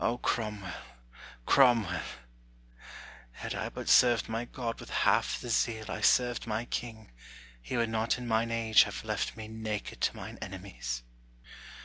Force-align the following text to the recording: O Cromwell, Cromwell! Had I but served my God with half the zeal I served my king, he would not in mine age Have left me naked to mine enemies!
O 0.00 0.18
Cromwell, 0.18 0.74
Cromwell! 1.46 2.02
Had 3.30 3.54
I 3.54 3.68
but 3.68 3.88
served 3.88 4.28
my 4.28 4.44
God 4.44 4.80
with 4.80 4.90
half 4.90 5.40
the 5.40 5.50
zeal 5.50 5.88
I 5.88 6.00
served 6.00 6.48
my 6.48 6.64
king, 6.64 7.12
he 7.62 7.76
would 7.76 7.88
not 7.88 8.18
in 8.18 8.26
mine 8.26 8.50
age 8.50 8.82
Have 8.82 9.04
left 9.04 9.36
me 9.36 9.46
naked 9.46 10.00
to 10.00 10.16
mine 10.16 10.36
enemies! 10.42 11.04